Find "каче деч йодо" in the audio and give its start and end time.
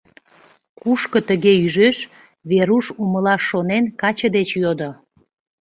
4.01-4.89